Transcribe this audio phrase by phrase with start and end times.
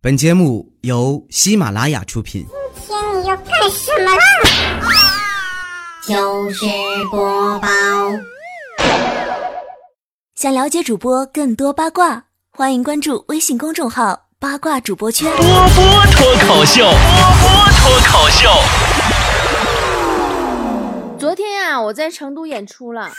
[0.00, 2.46] 本节目由喜马拉雅出品。
[2.86, 4.22] 今天你要干什么啦？
[6.06, 6.64] 就是
[7.10, 7.68] 播报。
[10.36, 15.28] 想了解主播更多八卦，欢迎关注微信公众号“八卦主播圈”。
[15.36, 16.92] 波波脱口秀，波
[17.42, 18.48] 波脱口秀。
[21.18, 23.10] 昨天呀、我在成都演出了。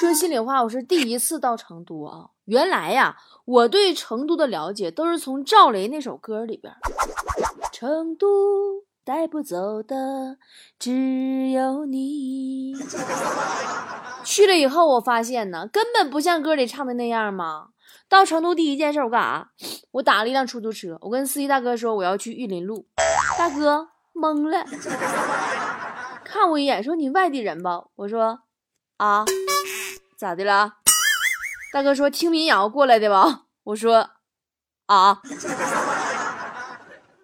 [0.00, 2.24] 说心里话，我是第一次到成都啊。
[2.46, 6.72] 原来呀、我对成都的了解都是从赵雷那首歌里边。
[7.72, 10.38] 成都带不走的
[10.78, 12.74] 只有你。
[14.24, 17.68] 去了以后，我发现呢，根本不像歌里唱的那样嘛。
[18.08, 19.50] 到成都第一件事，我干啥？
[19.90, 22.86] 我打了一辆出租车，我跟司机大哥说我要去玉林路，
[23.36, 24.64] 大哥懵了，
[26.24, 27.84] 看我一眼说你外地人吧？
[27.96, 28.40] 我说
[28.98, 29.24] 啊，
[30.16, 30.74] 咋的了？
[31.72, 33.42] 大哥说听民谣过来的吧？
[33.64, 34.08] 我说
[34.86, 35.18] 啊，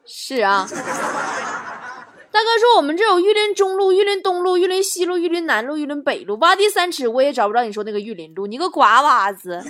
[0.06, 0.68] 是啊。
[2.30, 9.62] 大哥说我们这有玉林中路、玉林东路、玉林西路、玉林南路、玉林北路，挖地三尺我也找不着你说那个玉林路，你个瓜娃子！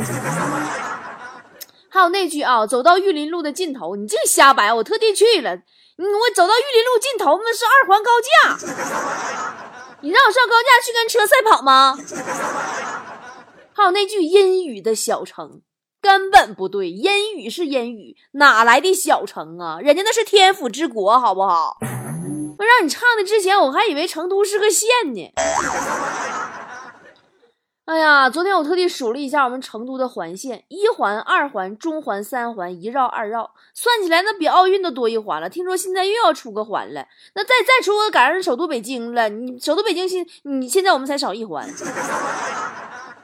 [1.90, 5.50] 还有那句啊，走到玉林路的尽头，你净瞎掰，我特地去了。
[5.50, 8.28] 我走到玉林路尽头，那是二环高架。
[10.00, 11.96] 你让我上高架去跟车赛跑吗？
[13.74, 15.62] 还有那句阴雨的小城，
[16.00, 19.78] 根本不对，阴雨是阴雨，哪来的小城啊？
[19.80, 21.76] 人家那是天府之国，好不好？
[22.58, 25.32] 我让你唱的之前，我还以为成都是个县呢。
[27.84, 35.50] 哎呀，昨天我特地数了一下我们成都的环线：一环、二环、中环、三环，一绕、二绕，算起来那比奥运都多一环了。
[35.50, 39.28] 听说现在又要出个环了，那再再出个赶上首都北京了。
[39.28, 41.68] 你首都北京现你现在我们才少一环，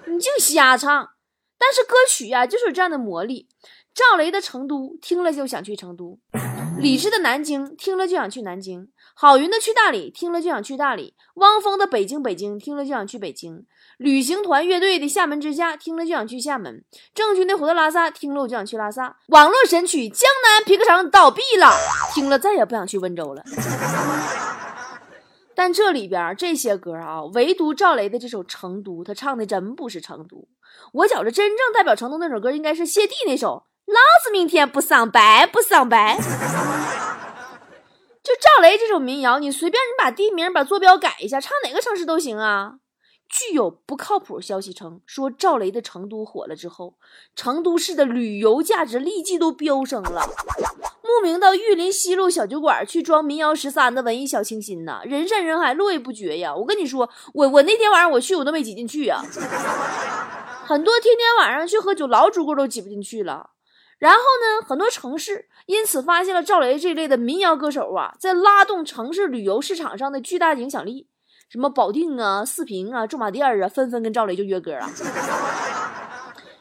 [0.09, 1.11] 你净瞎唱。
[1.59, 3.49] 但是歌曲呀、就是有这样的魔力。
[3.95, 6.21] 赵雷的《成都》听了就想去成都，
[6.79, 21.73] 李志的《南京》听了就想去南京，郝云的《去大理》听了就想去大理，汪峰的《北京北京》听了就想去北京，旅行团乐队的《厦门之夏》听了就想去厦门，郑钧的《回到拉萨》听了我就想去拉萨，网络神曲《江南皮革厂》倒闭了，
[22.15, 23.43] 听了再也不想去温州了。
[25.59, 30.47] 但这里边这些歌啊，唯独赵雷的这首《成都》，他唱的真不是成都。
[30.93, 36.17] 我觉着真正代表成都那首歌应该是谢帝那首《老子明天不上班不上班》。
[38.23, 42.75] 就赵雷这首民谣，你随便你把地名、把坐标改一下，唱哪个城市都行啊。
[43.29, 46.95] 据有不靠谱消息称，说赵雷的《成都》火了之后，
[47.37, 50.27] 成都市的旅游价值立即都飙升了。
[51.03, 56.55] 慕名到玉林西路小酒馆去装民谣十三的文艺小清新呐，人山人海，络绎不绝呀！
[56.55, 59.23] 我跟你说，我我那天晚上我去，我都没挤进去呀。
[60.65, 63.51] 很多天天晚上去喝酒老主顾都挤不进去了。
[63.99, 71.09] 然后呢，很多城市因此发现了赵雷这类的民谣歌手啊，在拉动城市旅游市场上的巨大影响力。
[71.49, 74.89] 什么保定啊、四平啊、驻马店啊，纷纷跟赵雷就约歌了。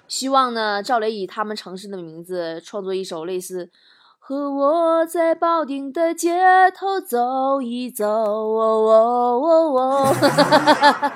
[0.08, 3.70] 希望呢，赵雷以他们城市的名字创作一首类似
[4.18, 6.40] “和我在保定的街
[6.74, 11.12] 头走一走”，哦哦哦哦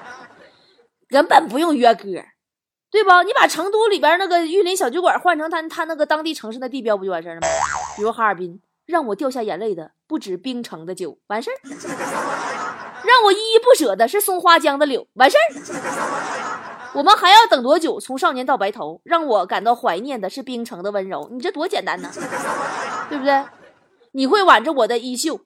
[1.08, 2.04] 根本不用约歌，
[2.92, 3.24] 对吧？
[3.24, 7.48] 你把成都里边那个玉林小酒馆换成他他那个当地城市的地标，不就完事儿了吗？
[7.96, 11.56] 比如哈尔滨，让我掉下眼泪的不止冰城的酒，完事儿；
[13.04, 16.92] 让我依依不舍的是松花江的柳，完事儿。
[16.94, 18.00] 我们还要等多久？
[18.00, 21.30] 从少年到白头，让我感到怀念的是冰城的温柔。
[21.32, 22.10] 你这多简单呢，
[23.10, 23.46] 对不对？
[24.12, 25.40] 你会挽着我的衣袖，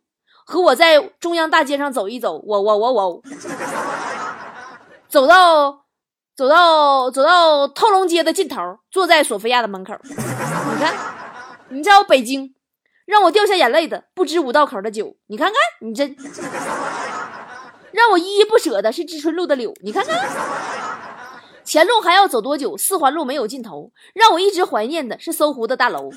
[0.44, 2.42] 和我在中央大街上走一走。
[2.44, 3.22] 我我我我，
[5.08, 5.84] 走到
[6.36, 9.94] 走到走到透龙街的尽头，坐在索菲亚的门口。
[10.04, 10.96] 你看，
[11.70, 12.56] 你在我北京，
[13.06, 15.16] 让我掉下眼泪的不止五道口的酒。
[15.28, 16.08] 你看看，你这
[17.96, 19.74] 让我依依不舍的是知春路的柳。
[19.82, 20.30] 你看看。
[21.64, 22.78] 前路还要走多久？
[22.78, 26.12] 四环路没有尽头，让我一直怀念的是搜狐的大楼。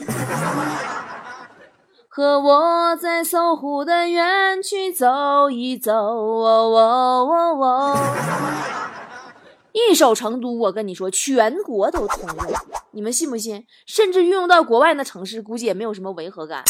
[2.08, 7.96] 和我在搜狐的园区走一走，哦哦哦哦。
[9.72, 12.58] 一首《成都》，我跟你说，全国都通用，
[12.90, 13.64] 你们信不信？
[13.86, 16.62] 甚至运用到国外那城市，估计也没有什么违和感。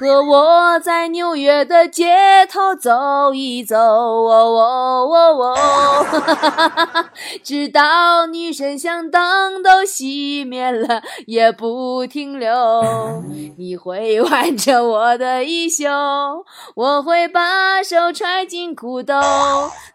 [0.00, 7.04] 和我在纽约的街头走一走，哦哦哦哦，
[7.44, 13.22] 直到女神像灯都熄灭了也不停留。
[13.58, 15.86] 你会挽着我的衣袖，
[16.74, 19.20] 我会把手揣进裤兜，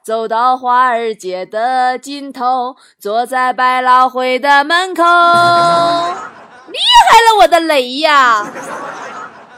[0.05, 5.01] 走到华尔街的尽头，坐在百老汇的门口。
[6.69, 6.77] 厉
[7.09, 8.45] 害了，我的雷呀！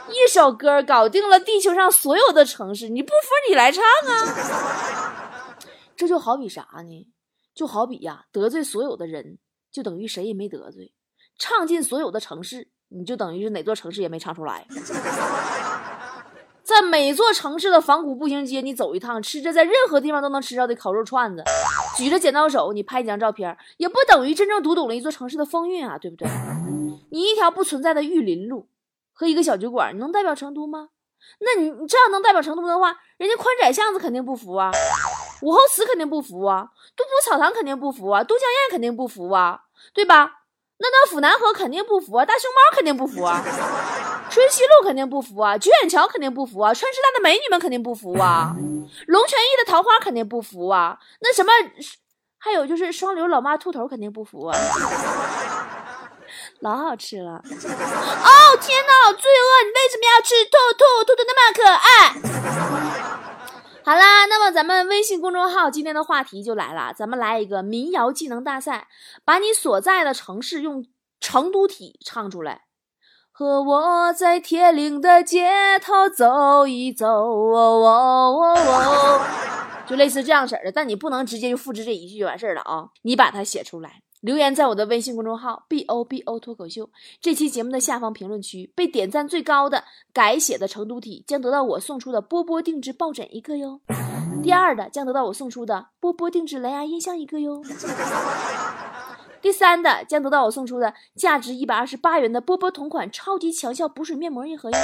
[0.09, 5.55] 一首歌搞定了地球上所有的城市，你不服你来唱啊！
[5.95, 7.07] 这就好比啥呢？
[7.53, 9.37] 就好比呀，得罪所有的人，
[9.71, 10.93] 就等于谁也没得罪；
[11.37, 14.67] 唱进所有的城市，你就等于是哪座城市也没唱出来。
[16.63, 21.43] 在每座城市的仿古步行街，你走一趟，吃着在任何地方都能吃到的烤肉串子，
[21.97, 26.27] 举着剪刀手，你拍几张照片，也不等于真正读懂了一座城市的风韵啊，对不对？
[27.09, 28.67] 你一条不存在的玉林路
[29.17, 30.89] 和一个小酒馆，你能代表成都吗？
[31.39, 34.71] 那你你这样能代表成都的话，人家宽窄巷子肯定不服啊，
[35.41, 39.61] 武侯祠肯定不服啊，杜甫草堂肯定不服啊，都江堰肯定不服啊，
[39.93, 40.31] 对吧？
[40.79, 43.43] 那那府南河肯定不服啊，大熊猫肯定不服啊，
[44.29, 48.55] 春熙路肯定不服啊，九眼桥肯定不服啊，川师大的美女们肯定不服啊，
[49.07, 51.51] 龙泉驿的桃花肯定不服啊，那什么，
[52.37, 54.55] 还有就是双流老妈兔头肯定不服啊，
[56.59, 57.33] 老好吃了。
[57.33, 57.39] 哦
[58.59, 59.63] 天哪，罪恶！
[59.63, 60.83] 你为什么要吃兔兔？
[61.05, 61.87] 兔兔那么可爱。
[63.85, 68.87] 好啦，那么咱们微信公众号今天的话题就来了，咱们来一个民谣技能大赛，
[69.23, 70.85] 把你所在的城市用
[71.19, 72.63] 成都体唱出来。
[73.31, 79.21] 和我在铁岭的街头走一走，哦哦哦，
[79.87, 84.01] 就类似这样式的，但你不能直接就复制这一句就完事儿了啊，你把它写出来。
[84.21, 86.89] 留言在我的微信公众号 b o b o 脱口秀。
[87.21, 93.79] 这期节目的下方评论区，被点赞最高的改写的成都体将得到我送出的波波定制抱枕一个哟，
[94.41, 97.61] 第二的将得到我送出的波波定制蓝牙音箱一个哟，
[99.39, 104.77] 第三的将得到我送出的价值一百二十八元的波波同款超级强效补水面膜一盒哟，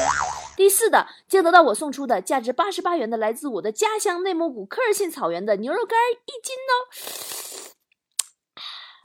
[0.56, 7.43] 第四的将得到我送出的价值八十八元的来自我的家乡内蒙古科尔沁草原的牛肉干一斤哦。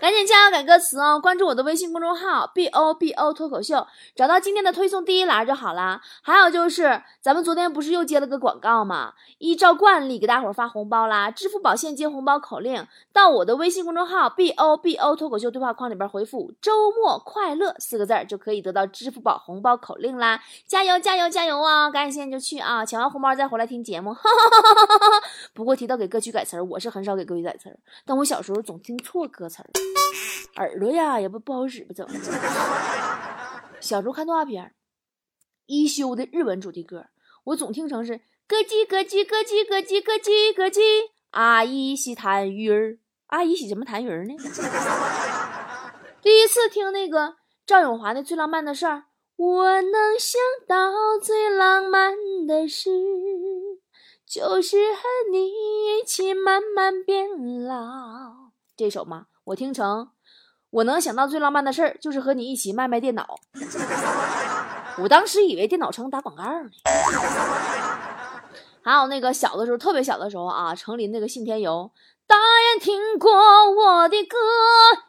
[0.00, 1.18] 赶紧加油改歌词哦！
[1.20, 3.84] 关注我的微信公众号 b o b o 脱口秀，
[4.14, 6.00] 找到今天的推送第一栏就好啦。
[6.22, 9.14] 还有就是，咱们昨天不是又接了个广告吗？
[9.38, 11.32] 依照惯例给大伙儿发红包啦！
[11.32, 20.40] 支付宝现金红包口令到我的微信公众号 b o b o 脱口秀对话框里边回复“周末快乐”四个字儿，就可以得到支付宝红包口令啦！
[20.66, 21.90] 加油加油加油啊！
[21.90, 22.84] 赶紧现在就去啊！
[22.84, 24.14] 抢完红包再回来听节目。
[25.52, 29.68] 不过提到给歌曲改词儿，我是很少给歌曲改词儿，但我小时候总听错歌词儿。
[30.56, 31.92] 耳朵呀，也不不好使吧？
[31.94, 32.14] 怎么？
[33.80, 34.74] 小时候看动画片，
[35.66, 37.06] 一休的日文主题歌，
[37.44, 40.80] 我总听成是咯叽咯叽咯叽咯叽咯叽咯叽。
[41.30, 44.34] 阿姨洗痰鱼儿，阿姨洗什么痰鱼儿呢？
[46.20, 48.96] 第一次听那个赵咏华的《最浪漫的事儿》，
[49.36, 50.90] 我能想到
[51.22, 52.12] 最浪漫
[52.46, 52.90] 的事，
[54.26, 57.28] 就是和你一起慢慢变
[57.64, 58.50] 老。
[58.76, 59.26] 这首吗？
[59.48, 60.08] 我听成，
[60.68, 63.26] 我能想到最浪漫的事儿就是和你一起卖卖电脑。
[64.98, 66.68] 我当时以为电脑城打广告呢。
[68.82, 71.90] 还有那个小的时候，特别小的时候啊，城里那个信天游，
[72.26, 73.30] 大雁听过
[73.70, 74.36] 我的歌，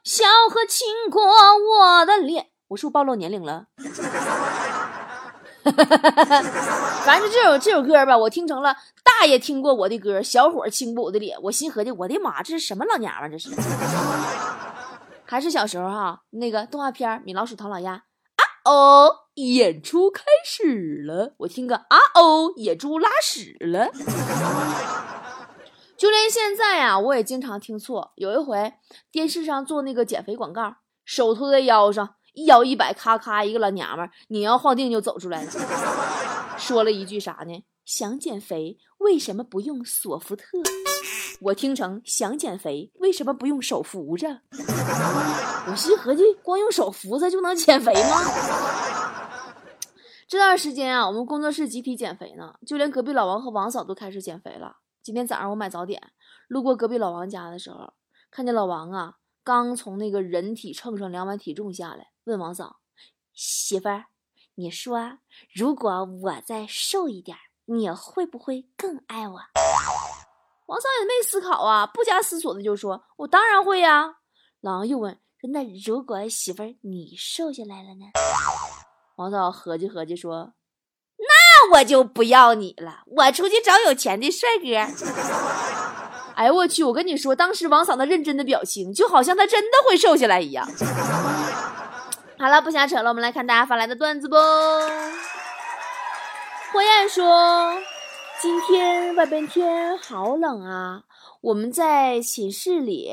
[0.06, 2.48] 笑和亲过我的脸。
[2.70, 3.66] 我是不是暴露年龄了？
[7.06, 11.38] 反正这首这首歌吧，我听成了大爷听过我的歌，小伙亲过我的脸。
[11.44, 13.30] 我心合计，我的妈，这是什么老娘们？
[13.32, 13.50] 这是？
[15.30, 18.02] 还是小时候哈，那个动画片《米老鼠、唐老鸭》啊
[18.66, 21.36] 哦，演出开始了。
[21.38, 23.92] 我听个啊哦，野猪拉屎了。
[25.96, 28.12] 就连现在啊，我也经常听错。
[28.16, 28.74] 有一回
[29.12, 32.16] 电视上做那个减肥广告，手托在腰上。
[32.34, 35.52] 一摇一摆，咔咔，一个老娘们儿你要晃腚就走出来了，
[36.58, 37.64] 说了一句啥呢？
[37.86, 40.46] 想减肥为什么不用索福特？
[41.42, 44.42] 我听成想减肥为什么不用手扶着？
[44.52, 48.22] 我心合计，光用手扶着就能减肥吗？
[50.28, 54.78] 这段时间啊，我们工作室集体减肥呢，就连隔壁老王和王嫂都开始减肥了。
[55.02, 56.12] 今天早上我买早点，
[56.50, 57.94] 路过隔壁老王家的时候，
[58.30, 62.10] 看见老王啊，刚从那个人体秤上量完体重下来。
[62.26, 62.78] 问王嫂
[63.34, 64.06] ：“媳妇儿，
[64.56, 65.20] 你说，
[65.56, 69.40] 如果我再瘦一点，你会不会更爱我？”
[70.70, 74.18] 王嫂也没思考啊，不加思索的就说：“我当然会呀。”
[74.62, 75.18] 狼又问
[75.52, 78.06] ：“那如果媳妇儿你瘦下来了呢？”
[79.18, 80.54] 王嫂合计合计说
[81.18, 84.68] ：“那我就不要你了，我出去找有钱的帅哥。”
[86.38, 86.84] 哎呦我去！
[86.84, 90.70] 我跟你说，当时王嫂那认真的表情，就好像她真的会瘦下来一样。
[92.38, 94.36] 好了，不瞎扯了，我们来看大家发来的段子不？
[96.72, 97.74] 火焰说
[98.42, 101.04] ：“今天外边天好冷啊，
[101.42, 103.12] 我们在寝室里，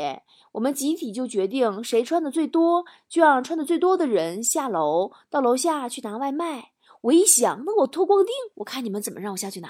[0.53, 6.71] 我们集体就决定，谁穿的最多，就让穿的最多的人下楼到楼下去拿外卖。
[7.01, 9.69] 我一想，那我脱光腚，我看你们怎么让我下去拿。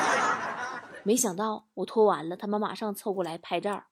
[1.02, 3.84] 没想到我脱完了，他们马上凑过来拍照。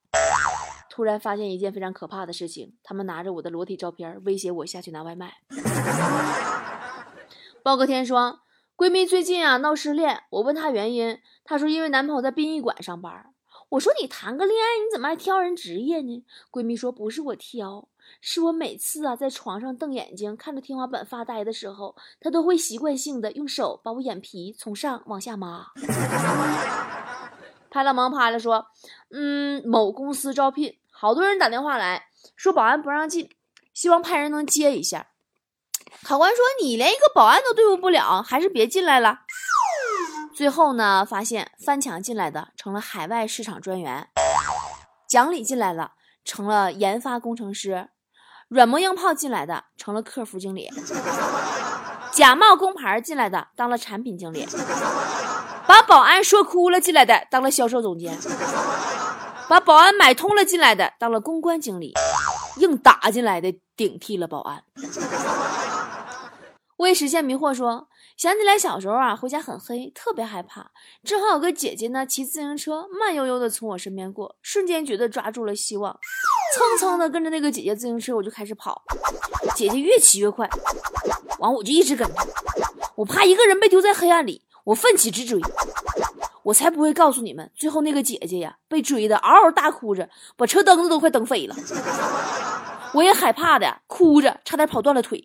[0.90, 5.38] 突然发现一件非常可怕的事情，他们拿着我的裸体照片威胁我下去拿外卖。
[7.62, 8.40] 报个天说，
[8.76, 13.32] 闺蜜最近啊闹失恋，我问她原因，她说因为男朋友在殡仪馆上班。
[13.70, 16.26] 我说你谈个恋爱，你怎么还挑人职业呢？
[16.52, 17.88] 闺蜜说不是我挑，
[18.20, 25.68] 是我每次啊在床上瞪眼睛看着天花板发呆的时候，她都会习惯性的用手把我眼皮从上往下抹。
[27.70, 28.66] 拍了忙拍了说，
[29.10, 33.30] 嗯，某公司招聘，好多人打电话来说保安不让进，
[33.72, 35.08] 希望派人能接一下。
[36.02, 39.20] 考官说你连一个保安都对付不了，还是别进来了。
[40.34, 44.08] 最后呢，发现翻墙进来的成了海外市场专员，
[45.08, 45.92] 讲理进来了
[46.24, 47.88] 成了研发工程师，
[48.48, 50.70] 软磨硬泡进来的成了客服经理，
[52.12, 54.46] 假冒工牌进来的当了产品经理，
[55.66, 58.16] 把保安说哭了进来的当了销售总监，
[59.48, 61.94] 把保安买通了进来的当了公关经理，
[62.58, 64.62] 硬打进来的顶替了保安。
[66.76, 67.88] 为实现迷惑说。
[68.16, 70.70] 想起来小时候啊，回家很黑，特别害怕。
[71.04, 75.92] 正好有个姐姐呢，骑自行车慢悠悠的从我身边过，瞬间觉得抓住了希望，
[76.54, 78.82] 蹭蹭的跟着那个姐姐自行车，我就开始跑。
[79.54, 80.48] 姐姐越骑越快，
[81.40, 82.14] 完我就一直跟着。
[82.94, 85.38] 我怕一个人被丢在黑暗里，我奋起直追。
[86.42, 91.54] 我才不会告诉你们，最后那个姐姐呀，被追的嗷嗷大哭着，把车灯子都快蹬飞了。
[92.94, 95.22] 我也害怕的，哭着差点跑断了腿。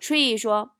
[0.00, 0.72] 所以说。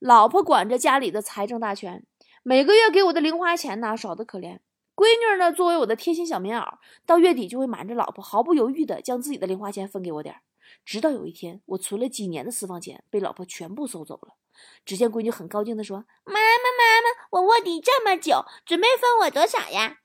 [0.00, 2.04] 老婆管着家里的财政大权，
[2.42, 4.58] 每个月给我的零花钱呢少得可怜。
[4.94, 6.74] 闺女呢作为我的贴心小棉袄，
[7.06, 10.42] 到月底就会瞒着老婆，毫不犹豫的将自己的零花钱分给我点儿。
[10.84, 14.34] 直到有一天，我存了几年的私房钱被老婆全部收走了。
[14.84, 16.40] 只见闺女很高兴的说：“妈妈，妈
[17.00, 19.96] 妈，我卧底这么久，准备分我多少呀？”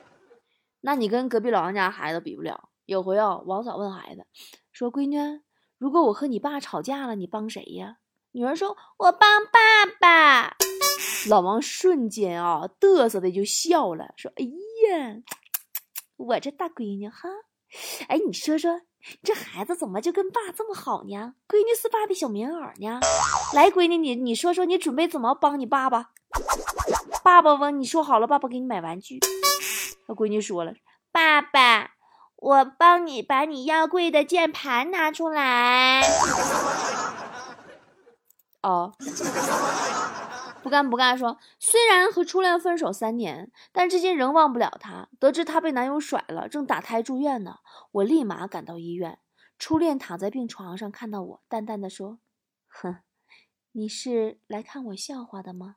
[0.80, 2.70] 那你跟隔壁老王家孩子比不了。
[2.86, 4.24] 有回啊，王嫂问孩子
[4.72, 5.18] 说：“闺女，
[5.78, 7.96] 如果我和你爸吵架了，你帮谁呀？”
[8.32, 10.56] 女儿说：“我帮爸爸。”
[11.28, 15.22] 老王瞬间啊嘚瑟的就笑了，说：“哎呀，
[16.16, 17.28] 我这大闺女哈，
[18.08, 18.82] 哎，你说说，
[19.22, 21.34] 这孩子怎么就跟爸这么好呢？
[21.48, 23.00] 闺女是爸的小棉袄呢。
[23.54, 26.10] 来，闺女，你你说说，你准备怎么帮你爸爸？
[27.22, 29.20] 爸爸问你说好了，爸爸给你买玩具。
[30.06, 30.74] 他闺女说了
[31.10, 31.93] ：“爸爸，
[32.44, 36.02] 我帮你把你腰柜的键盘拿出来。”
[38.62, 38.92] 哦，
[40.62, 45.08] 不干不干，说虽然和初恋分手三年，但至今仍忘不了他。
[45.18, 47.56] 得知他被男友甩了，正打胎住院呢，
[47.92, 49.18] 我立马赶到医院。
[49.58, 52.18] 初恋躺在病床上，看到我，淡淡的说
[52.68, 52.98] ：“哼，
[53.72, 55.76] 你是来看我笑话的吗？”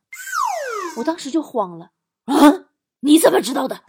[1.00, 1.92] 我当时就慌了，
[2.26, 2.68] 啊，
[3.02, 3.84] 你怎么知道的？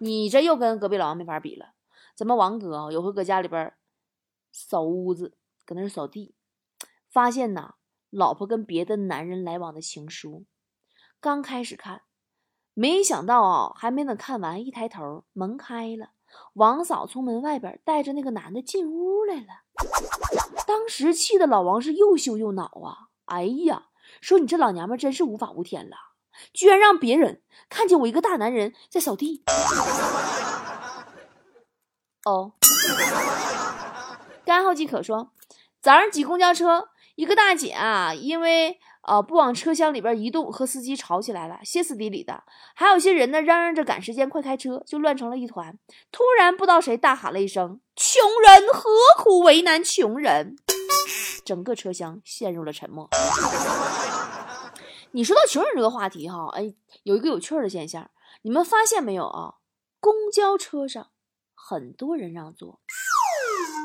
[0.00, 1.74] 你这又跟隔壁老王没法比了。
[2.14, 3.72] 咱们王哥啊，有回搁家里边
[4.52, 6.34] 扫屋子，搁那扫地。
[7.08, 7.74] 发现呐，
[8.10, 10.44] 老婆跟别的男人来往的情书，
[11.20, 12.02] 刚开始看，
[12.74, 16.10] 没想到啊，还没等看完，一抬头，门开了，
[16.54, 19.64] 王嫂从门外边带着那个男的进屋来了。
[20.66, 23.08] 当时气的老王是又羞又恼啊！
[23.24, 23.88] 哎呀，
[24.20, 25.96] 说你这老娘们真是无法无天了，
[26.52, 29.42] 居然让别人看见我一个大男人在扫地。
[32.24, 32.52] 哦，
[34.44, 35.32] 干后即可说，
[35.80, 36.88] 早上挤公交车。
[37.14, 42.44] 一个大姐啊，因为呃不往车厢里边移动，和司机吵起来了，歇斯底里的。
[42.76, 45.76] 还有些人呢，嚷嚷着赶时间，快开车，就乱成了一团。
[46.12, 48.88] 突然，不知道谁大喊了一声：“穷人何
[49.20, 50.54] 苦为难穷人？”
[51.44, 53.08] 整个车厢陷入了沉默。
[55.12, 58.10] 你说到穷人这个话题哈，哎，有一个有趣的现象，
[58.42, 59.54] 你们发现没有啊？
[60.00, 61.10] 公交车上
[61.54, 62.80] 很多人让座，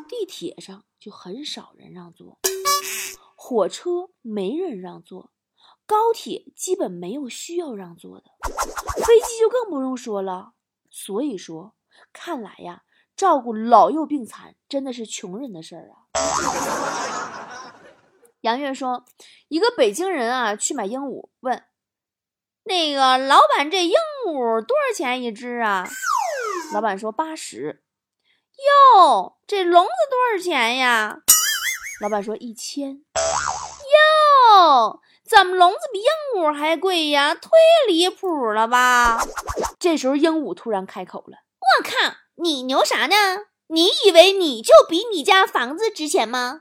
[0.10, 2.39] 地铁上就很少人让座。
[3.36, 5.32] 火车没人让座，
[5.86, 8.25] 高铁基本没有需要让座的，
[9.06, 10.53] 飞机就更不用说了。
[10.89, 11.74] 所以说，
[12.12, 12.84] 看来呀，
[13.15, 16.03] 照顾老幼病残真的是穷人的事儿啊。
[18.44, 19.06] 杨月说，
[19.48, 21.64] 一个北京人啊去买鹦鹉，问
[22.66, 23.94] 那个老板：“这鹦
[24.28, 25.88] 鹉多少钱一只啊？”
[26.74, 27.84] 老板说：“八十。”
[28.94, 31.20] 哟，这笼子多少钱呀？
[32.02, 33.02] 老板说：“一千。”
[34.52, 37.34] 哟，怎么笼子比鹦鹉还贵呀？
[37.34, 37.50] 忒
[37.88, 39.24] 离谱了吧！
[39.80, 41.38] 这时候鹦鹉突然开口了
[41.80, 43.16] ：“我靠，你牛啥呢？
[43.68, 46.60] 你以为你就比你家房子值钱吗？”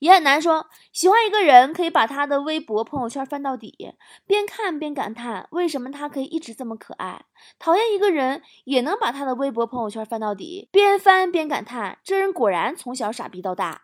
[0.00, 3.94] 也很难说，喜欢一个人可以把他的微博、朋友圈翻到底，
[4.26, 7.26] 边看边感叹为什么他可以一直这么可爱；
[7.58, 13.82] 讨厌一个人也能把他的微博、朋友圈翻到底，边翻边感叹这人果然从小傻逼到大。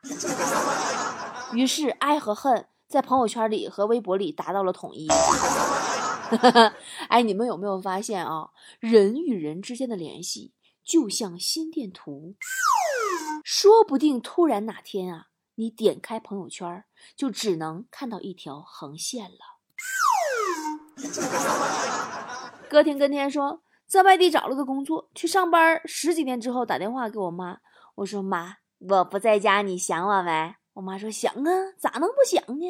[1.52, 5.06] 于是，爱和恨在朋友圈里和微博里达到了统一。
[7.08, 8.48] 哎，你们有没有发现啊？
[8.80, 12.36] 人与人之间的联系就像心电图，
[13.44, 15.26] 说不定突然哪天啊。
[15.56, 16.84] 你点开朋友圈，
[17.14, 19.58] 就只能看到一条横线了。
[22.70, 27.58] 歌天跟天说，在外地找了个工作，去上班十几天之后，打电话给我妈，
[27.96, 30.54] 我说妈，我不在家，你想我没？
[30.74, 32.66] 我妈说想啊，咋能不想呢？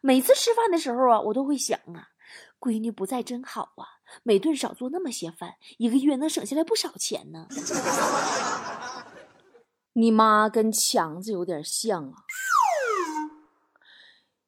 [0.00, 2.08] 每次吃饭的时候啊，我都会想啊，
[2.58, 3.84] 闺女不在真好啊，
[4.22, 7.46] 每顿少做那么些饭，一个月能省下来不少钱呢。
[10.00, 12.14] 你妈跟强子有点像啊。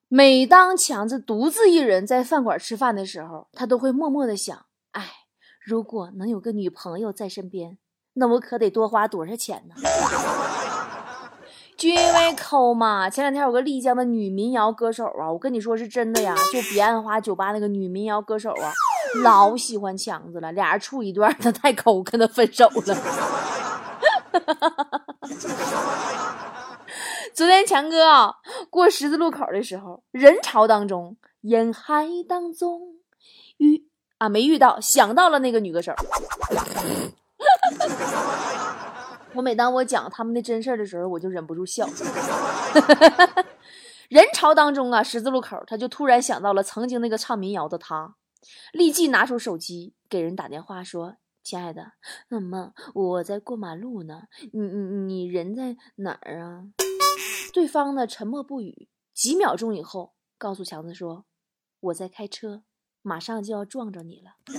[0.08, 5.10] 每当强子独自一人在饭馆吃饭的时候，他都会默默的想：哎，
[5.62, 7.76] 如果能有个女朋友在身边，
[8.14, 9.74] 那我可得多花多少钱呢？
[11.76, 13.10] 就因为抠嘛。
[13.10, 18.72] 前两天有个丽江的女民谣歌手啊，我跟你说是真的呀，就彼岸花酒吧那个女民谣歌手啊，
[19.22, 22.96] 老喜欢强子了，俩人处一段，他太抠，跟他分手了。
[27.32, 28.34] 昨天强哥啊
[28.68, 32.96] 过十字路口的时候，人潮当中，人海当中
[33.58, 33.86] 遇
[34.18, 35.94] 啊没遇到，想到了那个女歌手。
[39.34, 41.88] 我每当我讲他们的真事儿的时候，我就忍不住笑。
[44.10, 48.14] 人潮当中啊，十字路口，他就突然想到了曾经那个唱民谣的他，
[48.72, 51.92] 立即拿出手机给人打电话说：“亲爱的，
[52.28, 54.22] 那么我在过马路呢，
[54.52, 56.64] 你你你人在哪儿啊？”
[57.52, 61.26] 对方呢沉默不语，几秒钟以后，告诉强子说
[61.80, 62.62] ：“我在开车，
[63.02, 64.36] 马上就要撞着你了。”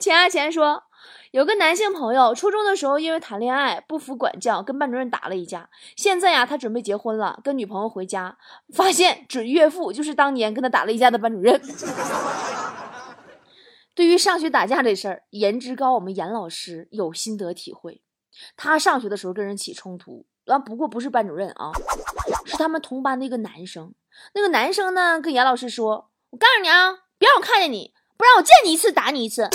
[0.00, 0.84] 钱阿钱说，
[1.32, 5.68] 有个男性朋友，初中的时候因为谈恋爱不服管教，跟班主任打了一架。
[5.96, 8.38] 现在呀，他准备结婚了，跟女朋友回家，
[8.74, 11.60] 发现准岳父就是当年跟他打了一架的班主任。
[13.96, 18.02] 对于上学打架这事儿，颜值高，我们严老师有心得体会。
[18.54, 21.72] 他上学的时候跟人起冲突，完不过不是班主任啊，
[22.44, 23.94] 是他们同班的一个男生。
[24.34, 29.48] 那个男生呢，跟严老师说：“我告诉你啊，别让我看见你，不然我见你一次打你一次。”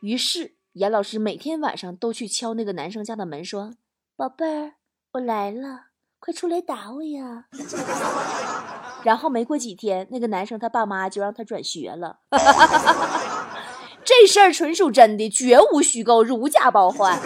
[0.00, 3.74] 于是严老师每天晚上都去敲那个男生家的门，说
[4.16, 4.72] ：“宝贝儿，
[5.12, 7.44] 我来了，快出来打我呀。”
[9.04, 12.20] 然后没过几天，那个男生他爸妈就让他转学了。
[14.10, 17.16] 这事儿纯属真的，绝无虚构，如假包换。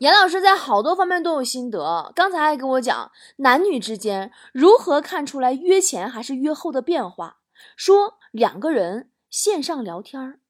[0.00, 7.36] 严老师在好多方面都有心得，刚才还跟我讲男女之间如何看出来约前还是约后的变化。
[7.76, 10.40] 说两个人线上聊天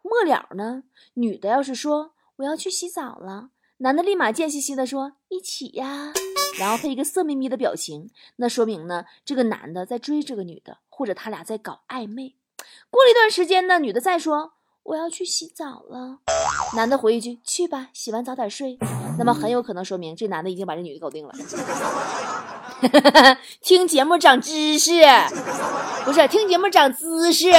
[0.00, 6.14] 末了呢，女的要是说我要去洗澡了，男的立马贱兮兮的说一起呀，
[6.58, 12.36] 然后配一个色眯眯的表情，那说明呢这个男的在追这个女的，或者他俩在搞暧昧。
[12.90, 14.52] 过了一段时间呢，女的再说。
[14.84, 16.18] 我要去洗澡了，
[16.76, 18.78] 男的回一句：“去吧，洗完早点睡。”
[19.18, 21.34] 那么很有可能说明这男的已经把这女的搞定了。
[23.60, 24.92] 听节目长知识，
[26.04, 27.50] 不是听节目长姿势。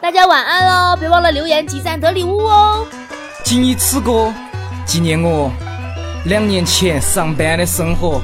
[0.00, 2.86] 大家晚安喽，别忘了留言集赞得礼物哦。
[3.44, 4.32] 谨以此歌
[4.86, 5.50] 纪念我
[6.24, 8.22] 两年前上班的生活。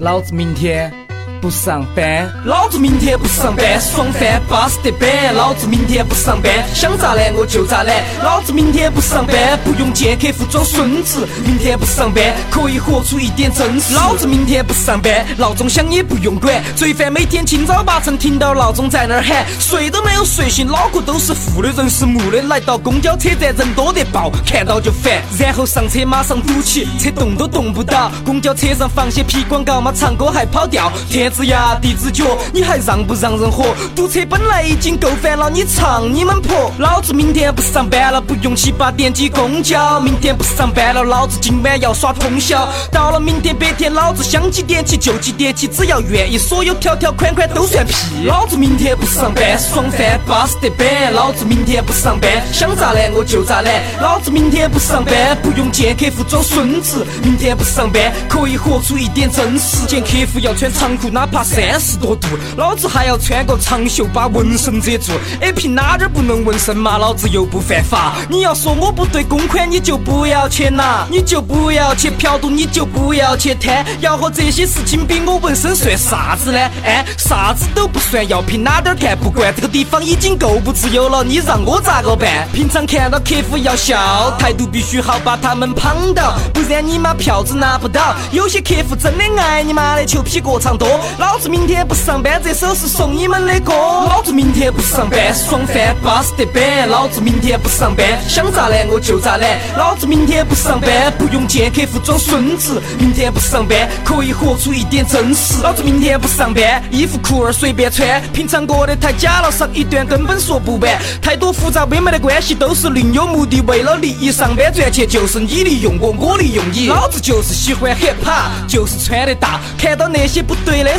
[0.00, 1.01] 老子明天。
[1.42, 5.34] 不上班，老子明天不上班，爽翻巴适得板。
[5.34, 8.00] 老子明天不上班，想咋懒我就咋懒。
[8.22, 11.26] 老子明天不上班，不用见客户装孙子。
[11.44, 13.92] 明天不上班，可以活出一点真实。
[13.92, 16.62] 老子明天不上班，闹钟响也不用管。
[16.76, 22.40] 罪犯每天清早八晨听到闹钟在那儿喊，睡都没有睡醒，脑壳都是负的，人是木的。
[22.42, 25.20] 来到公交车站，人多得爆，看到就烦。
[25.40, 28.12] 然后上车马上堵起，车动都动不到。
[28.24, 30.92] 公交车上放些屁广告嘛，唱歌还跑调。
[31.10, 31.31] 天。
[31.32, 33.74] 子牙底子脚，你还让不让人活？
[33.96, 36.70] 堵车本来已经够烦了，你唱你们婆！
[36.78, 39.98] 老子明天不上班了，不用七八点挤公交。
[40.00, 42.68] 明天不上班了，老子今晚要耍通宵。
[42.92, 47.94] 到了明天白天，老子想几点起就几点起，只要愿意，所有条条款款都算屁。
[48.26, 51.12] 老子明天不上班，爽翻巴适得板。
[51.14, 53.82] 老子明天不上班，想咋懒我就咋懒。
[54.00, 57.06] 老子明天不上班，不用见客户装孙子。
[57.22, 59.86] 明天不上班，可以活出一点真实。
[59.86, 65.12] 见客户要穿长裤，哪怕三十多度，老子还要穿个长袖把纹身遮住。
[65.40, 66.98] 哎，凭哪点不能纹身嘛？
[66.98, 68.14] 老子又不犯法。
[68.28, 73.86] 你要说我不对公款，你就不要去拿，你就不要去嫖赌，你就不要去贪。
[74.00, 76.58] 要和这些事情比，我纹身算啥子呢？
[76.84, 79.54] 哎，啥子都不算，要凭哪点看不惯？
[79.54, 82.48] 这个地方已经够不自由了，你让我咋个办？
[82.52, 88.12] 平常看到客户要笑，态度必须好，把他们捧到，不然你妈票子拿不到。
[88.32, 90.98] 有些客户真的爱你妈的，求批过长多。
[91.18, 93.72] 老子明天不上班，这首是送你们的歌。
[93.72, 96.88] 老子明天不上班，爽翻巴适得板。
[96.88, 99.58] 老子明天不上班，想咋懒我就咋懒。
[99.76, 102.80] 老子明天不上班，不用见客户装孙子。
[102.98, 105.62] 明天不上班，可以活出一点真实。
[105.62, 110.98] 老子明天不上班，衣服裤儿随便穿，平常过得太假了，上一段根本说不完。
[111.20, 116.88] 太多复杂没没的关系都是另有目的，为了利益上班赚钱，就是你利用我，我利用你。
[116.88, 119.60] 老子就是喜欢 hiphop，就是穿得大。
[119.78, 120.98] 看到那些不对的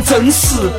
[0.00, 0.70] 真实。